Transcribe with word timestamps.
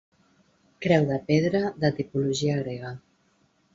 Creu 0.85 1.05
de 1.11 1.19
pedra 1.29 1.61
de 1.85 1.93
tipologia 1.99 2.57
grega. 2.65 2.95